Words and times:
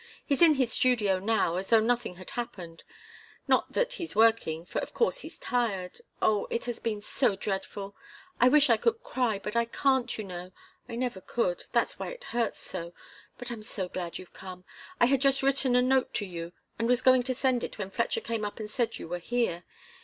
He's 0.25 0.41
in 0.41 0.55
his 0.55 0.73
studio 0.73 1.19
now, 1.19 1.57
as 1.57 1.69
though 1.69 1.79
nothing 1.79 2.15
had 2.15 2.31
happened 2.31 2.83
not 3.47 3.73
that 3.73 3.93
he's 3.93 4.15
working, 4.15 4.65
for 4.65 4.79
of 4.79 4.95
course 4.95 5.19
he's 5.19 5.37
tired 5.37 6.01
oh, 6.23 6.47
it 6.49 6.65
has 6.65 6.79
been 6.79 7.01
so 7.01 7.35
dreadful 7.35 7.95
I 8.39 8.49
wish 8.49 8.71
I 8.71 8.77
could 8.77 9.03
cry, 9.03 9.37
but 9.37 9.55
I 9.55 9.65
can't, 9.65 10.17
you 10.17 10.23
know. 10.23 10.53
I 10.89 10.95
never 10.95 11.21
could. 11.21 11.65
That's 11.71 11.99
why 11.99 12.07
it 12.07 12.23
hurts 12.33 12.59
so. 12.61 12.95
But 13.37 13.51
I'm 13.51 13.61
so 13.61 13.87
glad 13.89 14.17
you've 14.17 14.33
come. 14.33 14.65
I 14.99 15.05
had 15.05 15.21
just 15.21 15.43
written 15.43 15.75
a 15.75 15.83
note 15.83 16.15
to 16.15 16.25
you 16.25 16.53
and 16.79 16.87
was 16.87 17.03
going 17.03 17.21
to 17.21 17.35
send 17.35 17.63
it, 17.63 17.77
when 17.77 17.91
Fletcher 17.91 18.21
came 18.21 18.43
up 18.43 18.59
and 18.59 18.71
said 18.71 18.97
you 18.97 19.07
were 19.07 19.19
here. 19.19 19.65